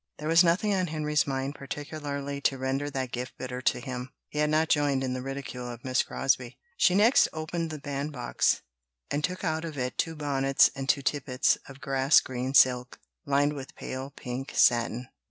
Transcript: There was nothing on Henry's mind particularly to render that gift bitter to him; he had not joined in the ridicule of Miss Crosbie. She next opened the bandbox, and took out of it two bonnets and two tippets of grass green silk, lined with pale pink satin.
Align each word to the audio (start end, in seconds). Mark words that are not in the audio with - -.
There 0.17 0.27
was 0.27 0.43
nothing 0.43 0.73
on 0.73 0.87
Henry's 0.87 1.27
mind 1.27 1.53
particularly 1.53 2.41
to 2.41 2.57
render 2.57 2.89
that 2.89 3.11
gift 3.11 3.37
bitter 3.37 3.61
to 3.61 3.79
him; 3.79 4.09
he 4.29 4.39
had 4.39 4.49
not 4.49 4.67
joined 4.67 5.03
in 5.03 5.13
the 5.13 5.21
ridicule 5.21 5.69
of 5.71 5.85
Miss 5.85 6.01
Crosbie. 6.01 6.57
She 6.75 6.95
next 6.95 7.27
opened 7.33 7.69
the 7.69 7.77
bandbox, 7.77 8.63
and 9.11 9.23
took 9.23 9.43
out 9.43 9.63
of 9.63 9.77
it 9.77 9.99
two 9.99 10.15
bonnets 10.15 10.71
and 10.75 10.89
two 10.89 11.03
tippets 11.03 11.59
of 11.69 11.81
grass 11.81 12.19
green 12.19 12.55
silk, 12.55 12.97
lined 13.27 13.53
with 13.53 13.75
pale 13.75 14.09
pink 14.15 14.53
satin. 14.55 15.07